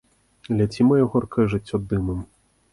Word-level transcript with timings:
Ляці, 0.61 0.87
маё 0.89 1.05
горкае 1.17 1.45
жыццё, 1.55 1.75
дымам! 1.95 2.27